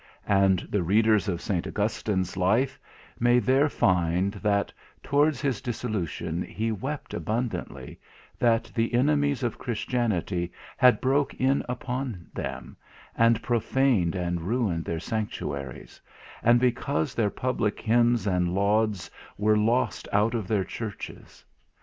[0.27, 1.67] And the reader of St.
[1.67, 2.79] Augustine's life
[3.19, 7.99] may there find, that towards his dissolution he wept abundantly,
[8.39, 12.77] that the enemies of Christianity had broke in upon them,
[13.15, 16.01] and profaned and ruined their sanctuaries,
[16.41, 21.45] and because their public hymns and lauds were lost out of their Churches.